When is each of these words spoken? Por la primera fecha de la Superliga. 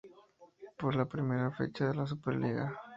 Por 0.79 0.95
la 0.95 1.05
primera 1.05 1.51
fecha 1.51 1.89
de 1.89 1.93
la 1.93 2.07
Superliga. 2.07 2.75